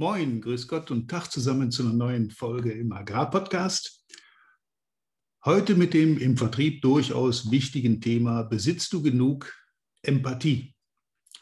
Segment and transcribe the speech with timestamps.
[0.00, 4.06] Moin, grüß Gott und Tag zusammen zu einer neuen Folge im Agrarpodcast.
[5.44, 9.52] Heute mit dem im Vertrieb durchaus wichtigen Thema Besitzt du genug
[10.02, 10.76] Empathie?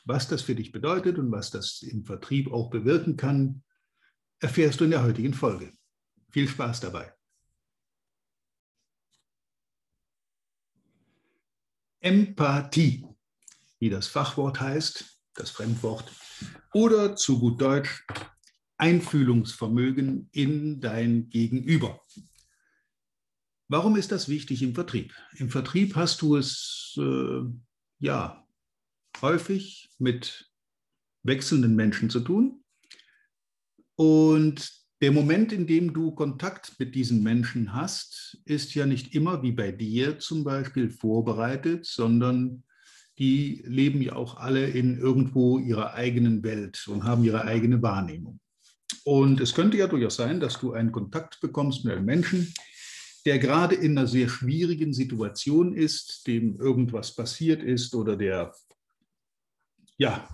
[0.07, 3.63] Was das für dich bedeutet und was das im Vertrieb auch bewirken kann,
[4.39, 5.75] erfährst du in der heutigen Folge.
[6.31, 7.13] Viel Spaß dabei.
[12.01, 13.07] Empathie,
[13.81, 16.11] wie das Fachwort heißt, das Fremdwort,
[16.73, 18.03] oder zu gut Deutsch
[18.79, 22.01] Einfühlungsvermögen in dein Gegenüber.
[23.69, 25.13] Warum ist das wichtig im Vertrieb?
[25.37, 27.43] Im Vertrieb hast du es äh,
[27.99, 28.47] ja
[29.21, 30.51] häufig mit
[31.25, 32.63] wechselnden Menschen zu tun.
[33.97, 34.71] Und
[35.03, 39.53] der Moment, in dem du Kontakt mit diesen Menschen hast, ist ja nicht immer wie
[39.53, 42.63] bei dir zum Beispiel vorbereitet, sondern
[43.19, 48.41] die leben ja auch alle in irgendwo ihrer eigenen Welt und haben ihre eigene Wahrnehmung.
[49.05, 52.53] Und es könnte ja durchaus sein, dass du einen Kontakt bekommst mit einem Menschen,
[53.25, 58.55] der gerade in einer sehr schwierigen Situation ist, dem irgendwas passiert ist oder der
[59.99, 60.29] ja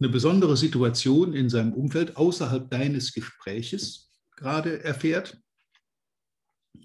[0.00, 5.38] eine besondere Situation in seinem Umfeld außerhalb deines Gespräches gerade erfährt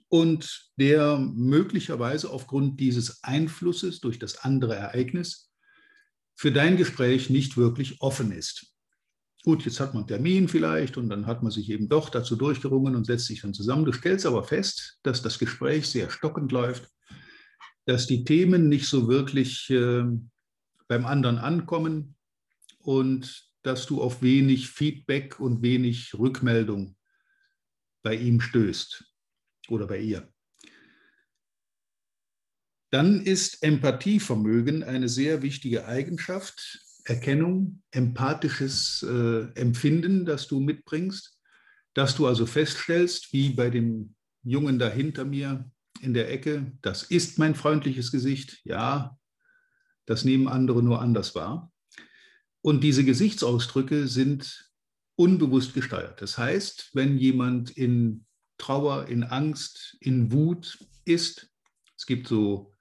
[0.09, 5.51] und der möglicherweise aufgrund dieses Einflusses durch das andere Ereignis
[6.35, 8.73] für dein Gespräch nicht wirklich offen ist.
[9.43, 12.35] Gut, jetzt hat man einen Termin vielleicht und dann hat man sich eben doch dazu
[12.35, 13.85] durchgerungen und setzt sich dann zusammen.
[13.85, 16.89] Du stellst aber fest, dass das Gespräch sehr stockend läuft,
[17.85, 20.03] dass die Themen nicht so wirklich äh,
[20.87, 22.15] beim anderen ankommen
[22.79, 26.97] und dass du auf wenig Feedback und wenig Rückmeldung
[28.03, 29.05] bei ihm stößt
[29.69, 30.31] oder bei ihr.
[32.91, 41.37] Dann ist Empathievermögen eine sehr wichtige Eigenschaft, Erkennung, empathisches äh, Empfinden, das du mitbringst,
[41.95, 45.69] dass du also feststellst, wie bei dem Jungen da hinter mir
[46.01, 49.17] in der Ecke, das ist mein freundliches Gesicht, ja,
[50.05, 51.71] das nehmen andere nur anders wahr.
[52.61, 54.71] Und diese Gesichtsausdrücke sind
[55.15, 56.21] unbewusst gesteuert.
[56.21, 58.25] Das heißt, wenn jemand in
[58.57, 61.49] Trauer, in Angst, in Wut ist,
[61.97, 62.75] es gibt so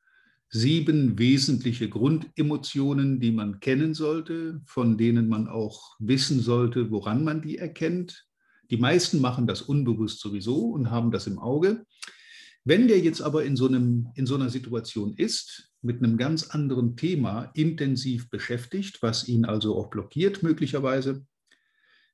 [0.51, 7.43] sieben wesentliche Grundemotionen, die man kennen sollte, von denen man auch wissen sollte, woran man
[7.43, 8.27] die erkennt.
[8.71, 11.85] Die meisten machen das unbewusst sowieso und haben das im Auge.
[12.65, 16.51] Wenn der jetzt aber in so, einem, in so einer Situation ist, mit einem ganz
[16.51, 21.25] anderen Thema intensiv beschäftigt, was ihn also auch blockiert möglicherweise,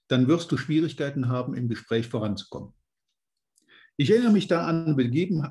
[0.08, 2.74] dann wirst du Schwierigkeiten haben, im Gespräch voranzukommen.
[3.96, 4.96] Ich erinnere mich da an,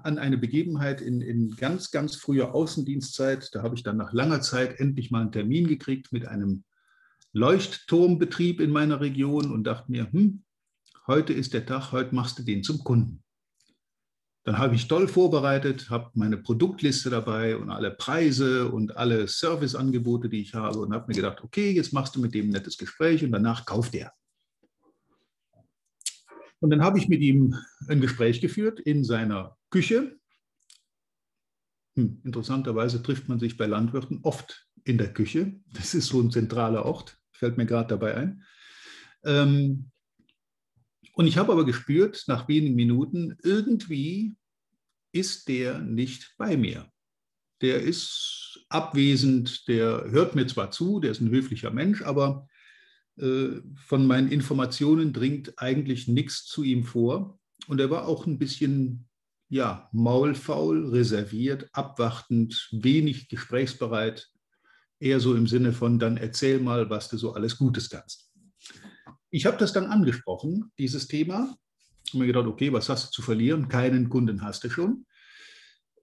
[0.04, 3.50] an eine Begebenheit in, in, ganz, ganz früher Außendienstzeit.
[3.54, 6.66] Da habe ich dann nach langer Zeit endlich mal einen Termin gekriegt mit einem
[7.32, 10.44] Leuchtturmbetrieb in meiner Region und dachte mir, hm,
[11.08, 13.24] heute ist der Tag, heute machst du den zum Kunden.
[14.44, 20.28] Dann habe ich toll vorbereitet, habe meine Produktliste dabei und alle Preise und alle Serviceangebote,
[20.28, 22.78] die ich habe und habe mir gedacht, okay, jetzt machst du mit dem ein nettes
[22.78, 24.12] Gespräch und danach kauft er.
[26.64, 27.58] Und dann habe ich mit ihm
[27.90, 30.18] ein Gespräch geführt in seiner Küche.
[31.98, 35.60] Hm, interessanterweise trifft man sich bei Landwirten oft in der Küche.
[35.74, 38.46] Das ist so ein zentraler Ort, fällt mir gerade dabei ein.
[39.26, 39.92] Ähm,
[41.16, 44.38] und ich habe aber gespürt, nach wenigen Minuten, irgendwie
[45.12, 46.90] ist der nicht bei mir.
[47.60, 52.48] Der ist abwesend, der hört mir zwar zu, der ist ein höflicher Mensch, aber
[53.16, 57.40] von meinen Informationen dringt eigentlich nichts zu ihm vor.
[57.68, 59.08] Und er war auch ein bisschen
[59.50, 64.30] ja, maulfaul, reserviert, abwartend, wenig gesprächsbereit.
[65.00, 68.32] Eher so im Sinne von, dann erzähl mal, was du so alles Gutes kannst.
[69.30, 71.56] Ich habe das dann angesprochen, dieses Thema.
[72.14, 73.68] Und mir gedacht, okay, was hast du zu verlieren?
[73.68, 75.06] Keinen Kunden hast du schon.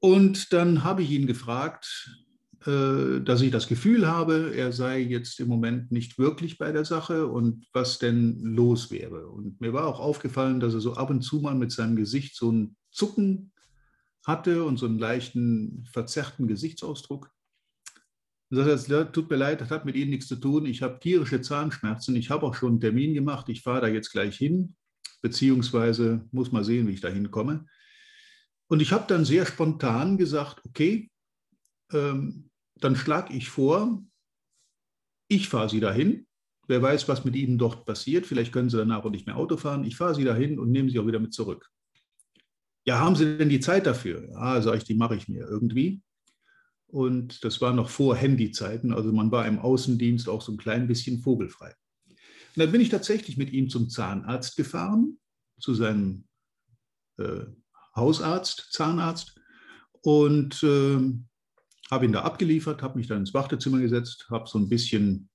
[0.01, 2.30] Und dann habe ich ihn gefragt, äh,
[2.63, 7.27] dass ich das Gefühl habe, er sei jetzt im Moment nicht wirklich bei der Sache
[7.27, 9.29] und was denn los wäre.
[9.29, 12.37] Und mir war auch aufgefallen, dass er so ab und zu mal mit seinem Gesicht
[12.37, 13.53] so ein Zucken
[14.27, 17.31] hatte und so einen leichten verzerrten Gesichtsausdruck.
[18.51, 20.67] Er sagt, tut mir leid, das hat mit Ihnen nichts zu tun.
[20.67, 22.15] Ich habe tierische Zahnschmerzen.
[22.17, 23.49] Ich habe auch schon einen Termin gemacht.
[23.49, 24.75] Ich fahre da jetzt gleich hin,
[25.23, 27.65] beziehungsweise muss mal sehen, wie ich da hinkomme.
[28.67, 31.11] Und ich habe dann sehr spontan gesagt, okay,
[31.93, 32.50] ähm,
[32.81, 34.03] dann schlage ich vor,
[35.29, 36.27] ich fahre Sie dahin.
[36.67, 38.27] Wer weiß, was mit Ihnen dort passiert.
[38.27, 39.85] Vielleicht können Sie danach auch nicht mehr Auto fahren.
[39.85, 41.69] Ich fahre Sie dahin und nehme Sie auch wieder mit zurück.
[42.85, 44.29] Ja, haben Sie denn die Zeit dafür?
[44.31, 46.03] Ja, sage ich, die mache ich mir irgendwie.
[46.87, 48.93] Und das war noch vor Handyzeiten.
[48.93, 51.75] Also man war im Außendienst auch so ein klein bisschen vogelfrei.
[52.09, 52.17] Und
[52.57, 55.19] dann bin ich tatsächlich mit ihm zum Zahnarzt gefahren,
[55.61, 56.27] zu seinem
[57.19, 57.45] äh,
[57.95, 59.41] Hausarzt, Zahnarzt,
[60.03, 60.99] und äh,
[61.91, 65.29] habe ihn da abgeliefert, habe mich dann ins Wartezimmer gesetzt, habe so ein bisschen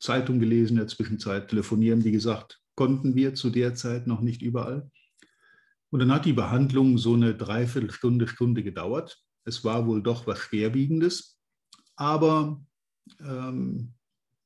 [0.00, 4.42] Zeitung gelesen in der Zwischenzeit, telefonieren, wie gesagt, konnten wir zu der Zeit noch nicht
[4.42, 4.90] überall.
[5.90, 9.22] Und dann hat die Behandlung so eine Dreiviertelstunde, Stunde gedauert.
[9.44, 11.38] Es war wohl doch was Schwerwiegendes.
[11.96, 12.62] Aber
[13.20, 13.94] ähm,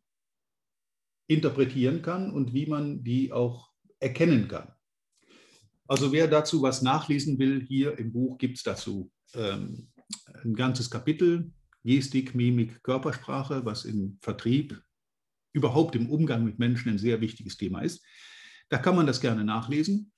[1.27, 4.71] interpretieren kann und wie man die auch erkennen kann.
[5.87, 9.91] Also wer dazu was nachlesen will, hier im Buch gibt es dazu ähm,
[10.43, 11.51] ein ganzes Kapitel,
[11.83, 14.81] Gestik, Mimik, Körpersprache, was im Vertrieb,
[15.53, 18.03] überhaupt im Umgang mit Menschen ein sehr wichtiges Thema ist.
[18.69, 20.11] Da kann man das gerne nachlesen.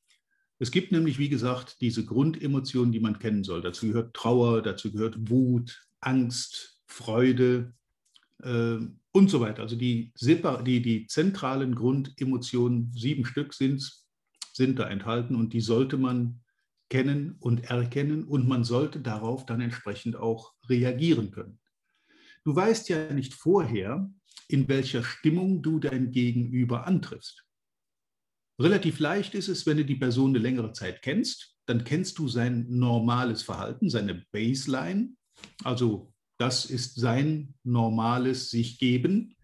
[0.60, 3.62] Es gibt nämlich, wie gesagt, diese Grundemotionen, die man kennen soll.
[3.62, 7.74] Dazu gehört Trauer, dazu gehört Wut, Angst, Freude
[8.44, 8.78] äh,
[9.12, 9.62] und so weiter.
[9.62, 13.92] Also die, die, die zentralen Grundemotionen, sieben Stück sind,
[14.54, 16.42] sind da enthalten und die sollte man
[16.90, 21.60] kennen und erkennen und man sollte darauf dann entsprechend auch reagieren können.
[22.44, 24.10] Du weißt ja nicht vorher,
[24.48, 27.47] in welcher Stimmung du dein Gegenüber antriffst.
[28.60, 32.28] Relativ leicht ist es, wenn du die Person eine längere Zeit kennst, dann kennst du
[32.28, 35.16] sein normales Verhalten, seine Baseline,
[35.64, 39.36] also das ist sein normales sich geben.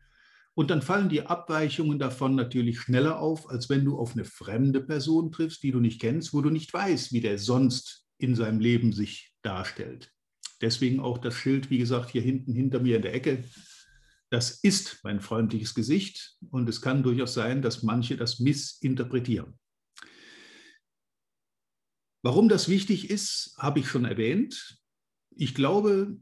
[0.55, 4.81] Und dann fallen die Abweichungen davon natürlich schneller auf, als wenn du auf eine fremde
[4.81, 8.59] Person triffst, die du nicht kennst, wo du nicht weißt, wie der sonst in seinem
[8.59, 10.11] Leben sich darstellt.
[10.61, 13.43] Deswegen auch das Schild, wie gesagt, hier hinten hinter mir in der Ecke.
[14.33, 19.59] Das ist mein freundliches Gesicht und es kann durchaus sein, dass manche das missinterpretieren.
[22.23, 24.79] Warum das wichtig ist, habe ich schon erwähnt.
[25.35, 26.17] Ich glaube,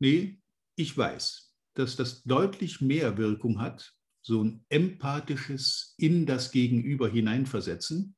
[0.00, 0.40] Nee,
[0.76, 8.14] ich weiß, dass das deutlich mehr Wirkung hat, so ein empathisches in das Gegenüber hineinversetzen,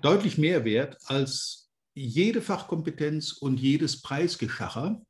[0.00, 5.04] deutlich mehr wert als jede Fachkompetenz und jedes Preisgeschacher.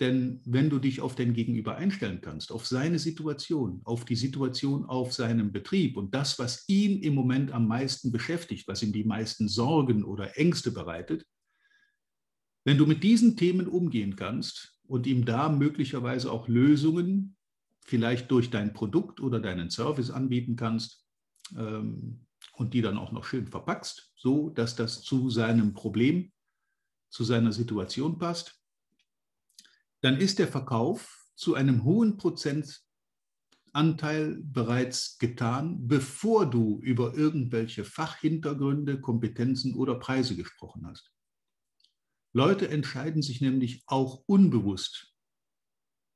[0.00, 4.84] Denn wenn du dich auf den Gegenüber einstellen kannst, auf seine Situation, auf die Situation
[4.86, 9.04] auf seinem Betrieb und das, was ihn im Moment am meisten beschäftigt, was ihm die
[9.04, 11.26] meisten Sorgen oder Ängste bereitet,
[12.64, 17.36] wenn du mit diesen Themen umgehen kannst, und ihm da möglicherweise auch Lösungen,
[17.80, 21.06] vielleicht durch dein Produkt oder deinen Service anbieten kannst
[21.56, 26.30] ähm, und die dann auch noch schön verpackst, so dass das zu seinem Problem,
[27.08, 28.61] zu seiner Situation passt,
[30.02, 32.82] dann ist der Verkauf zu einem hohen Prozentanteil
[34.42, 41.10] bereits getan, bevor du über irgendwelche Fachhintergründe, Kompetenzen oder Preise gesprochen hast.
[42.34, 45.14] Leute entscheiden sich nämlich auch unbewusst,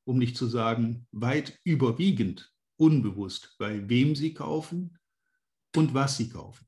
[0.04, 4.98] um nicht zu sagen weit überwiegend unbewusst, bei wem sie kaufen
[5.74, 6.66] und was sie kaufen.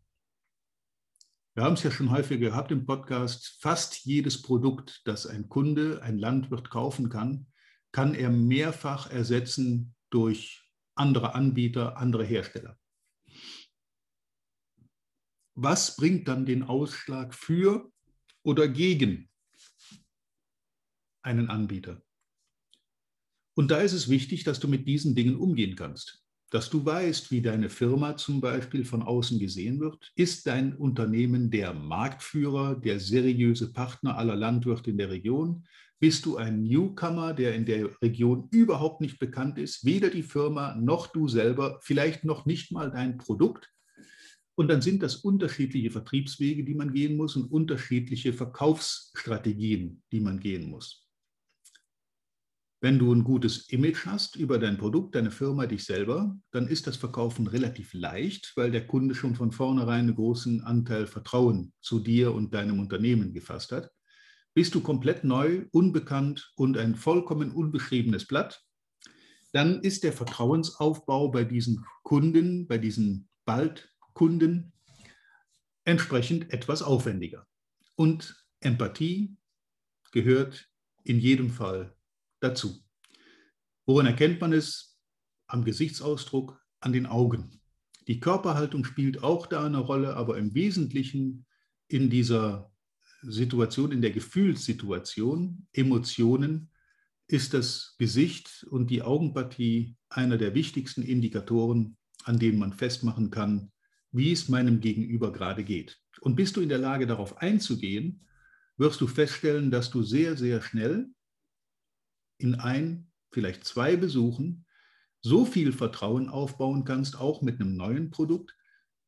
[1.59, 6.01] Wir haben es ja schon häufig gehabt im Podcast, fast jedes Produkt, das ein Kunde,
[6.05, 7.49] ein Landwirt kaufen kann,
[7.91, 12.79] kann er mehrfach ersetzen durch andere Anbieter, andere Hersteller.
[15.57, 17.91] was bringt dann den Ausschlag für
[18.45, 19.29] oder gegen
[21.23, 22.01] einen Anbieter?
[23.57, 26.25] Und da ist es wichtig, dass du mit diesen Dingen umgehen kannst.
[26.51, 30.11] Dass du weißt, wie deine Firma zum Beispiel von außen gesehen wird.
[30.17, 35.65] Ist dein Unternehmen der Marktführer, der seriöse Partner aller Landwirte in der Region?
[36.01, 39.85] Bist du ein Newcomer, der in der Region überhaupt nicht bekannt ist?
[39.85, 43.69] Weder die Firma noch du selber, vielleicht noch nicht mal dein Produkt.
[44.55, 50.41] Und dann sind das unterschiedliche Vertriebswege, die man gehen muss und unterschiedliche Verkaufsstrategien, die man
[50.41, 51.08] gehen muss.
[52.81, 56.87] Wenn du ein gutes Image hast über dein Produkt, deine Firma, dich selber, dann ist
[56.87, 61.99] das Verkaufen relativ leicht, weil der Kunde schon von vornherein einen großen Anteil Vertrauen zu
[61.99, 63.91] dir und deinem Unternehmen gefasst hat.
[64.55, 68.63] Bist du komplett neu, unbekannt und ein vollkommen unbeschriebenes Blatt,
[69.53, 74.73] dann ist der Vertrauensaufbau bei diesen Kunden, bei diesen Baldkunden
[75.85, 77.45] entsprechend etwas aufwendiger.
[77.97, 79.37] Und Empathie
[80.13, 80.69] gehört
[81.03, 81.98] in jedem Fall
[82.41, 82.83] dazu.
[83.87, 84.99] Woran erkennt man es?
[85.47, 87.61] Am Gesichtsausdruck, an den Augen.
[88.07, 91.47] Die Körperhaltung spielt auch da eine Rolle, aber im Wesentlichen
[91.89, 92.71] in dieser
[93.23, 96.71] Situation, in der Gefühlssituation, Emotionen,
[97.27, 103.71] ist das Gesicht und die Augenpartie einer der wichtigsten Indikatoren, an denen man festmachen kann,
[104.13, 106.01] wie es meinem Gegenüber gerade geht.
[106.21, 108.27] Und bist du in der Lage, darauf einzugehen,
[108.79, 111.11] wirst du feststellen, dass du sehr, sehr schnell
[112.39, 114.67] in ein, vielleicht zwei Besuchen
[115.21, 118.57] so viel Vertrauen aufbauen kannst, auch mit einem neuen Produkt,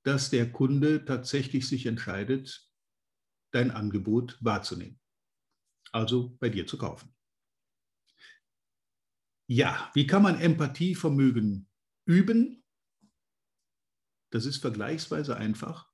[0.03, 2.69] dass der Kunde tatsächlich sich entscheidet,
[3.53, 4.99] dein Angebot wahrzunehmen.
[5.93, 7.15] Also bei dir zu kaufen.
[9.49, 11.69] Ja, wie kann man Empathievermögen
[12.07, 12.63] üben?
[14.31, 15.91] Das ist vergleichsweise einfach.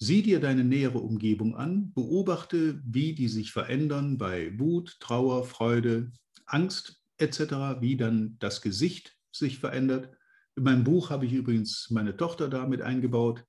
[0.00, 6.12] Sieh dir deine nähere Umgebung an, beobachte, wie die sich verändern bei Wut, Trauer, Freude,
[6.48, 10.10] Angst etc., wie dann das Gesicht sich verändert.
[10.56, 13.44] In meinem Buch habe ich übrigens meine Tochter damit eingebaut,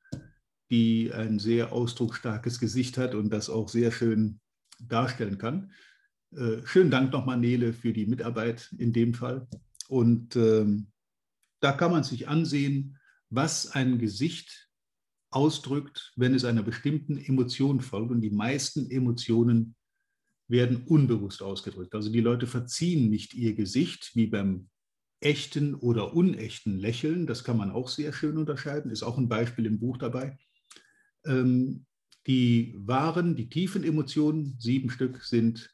[0.69, 4.39] die ein sehr ausdrucksstarkes Gesicht hat und das auch sehr schön
[4.79, 5.71] darstellen kann.
[6.35, 9.47] Äh, schönen Dank nochmal, Nele, für die Mitarbeit in dem Fall.
[9.87, 10.91] Und ähm,
[11.59, 12.97] da kann man sich ansehen,
[13.29, 14.69] was ein Gesicht
[15.31, 18.11] ausdrückt, wenn es einer bestimmten Emotion folgt.
[18.11, 19.75] Und die meisten Emotionen
[20.49, 21.93] werden unbewusst ausgedrückt.
[21.95, 24.67] Also die Leute verziehen nicht ihr Gesicht wie beim
[25.21, 27.27] echten oder unechten Lächeln.
[27.27, 30.37] Das kann man auch sehr schön unterscheiden, ist auch ein Beispiel im Buch dabei.
[31.25, 31.85] Ähm,
[32.25, 35.73] die wahren, die tiefen Emotionen, sieben Stück, sind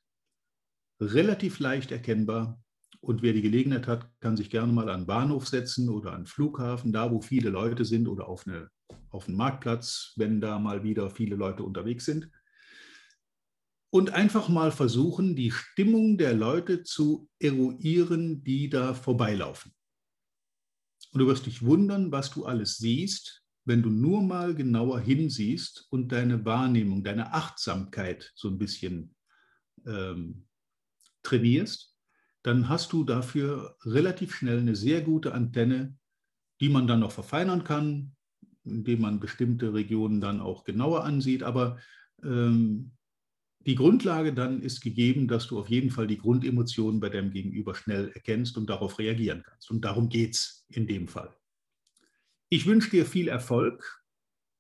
[1.00, 2.62] relativ leicht erkennbar.
[3.02, 6.92] Und wer die Gelegenheit hat, kann sich gerne mal an Bahnhof setzen oder an Flughafen,
[6.92, 8.70] da wo viele Leute sind oder auf, eine,
[9.10, 12.30] auf einen Marktplatz, wenn da mal wieder viele Leute unterwegs sind
[13.96, 19.74] und einfach mal versuchen, die Stimmung der Leute zu eruieren, die da vorbeilaufen.
[21.14, 25.88] Und du wirst dich wundern, was du alles siehst, wenn du nur mal genauer hinsiehst
[25.92, 29.16] und deine Wahrnehmung, deine Achtsamkeit so ein bisschen
[29.86, 30.46] ähm,
[31.24, 31.96] trainierst,
[32.44, 35.98] dann hast du dafür relativ schnell eine sehr gute Antenne,
[36.60, 38.14] die man dann noch verfeinern kann,
[38.66, 41.44] indem man bestimmte Regionen dann auch genauer ansieht.
[41.44, 41.80] Aber
[42.22, 42.92] ähm,
[43.66, 47.74] die Grundlage dann ist gegeben, dass du auf jeden Fall die Grundemotionen bei deinem Gegenüber
[47.74, 49.72] schnell erkennst und darauf reagieren kannst.
[49.72, 51.36] Und darum geht es in dem Fall.
[52.50, 54.04] Ich wünsche dir viel Erfolg,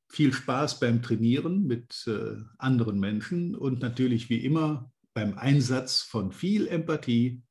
[0.09, 6.31] viel Spaß beim Trainieren mit äh, anderen Menschen und natürlich wie immer beim Einsatz von
[6.31, 7.43] viel Empathie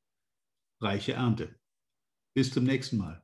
[0.81, 1.55] reiche Ernte.
[2.35, 3.24] Bis zum nächsten Mal.